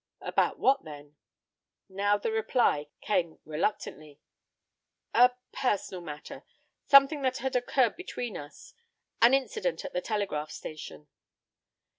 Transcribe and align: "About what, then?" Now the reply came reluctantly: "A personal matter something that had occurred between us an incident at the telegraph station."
"About 0.21 0.57
what, 0.57 0.83
then?" 0.83 1.15
Now 1.87 2.17
the 2.17 2.31
reply 2.31 2.87
came 3.01 3.37
reluctantly: 3.45 4.19
"A 5.13 5.29
personal 5.51 6.01
matter 6.01 6.43
something 6.87 7.21
that 7.21 7.37
had 7.37 7.55
occurred 7.55 7.95
between 7.95 8.35
us 8.35 8.73
an 9.21 9.35
incident 9.35 9.85
at 9.85 9.93
the 9.93 10.01
telegraph 10.01 10.49
station." 10.49 11.07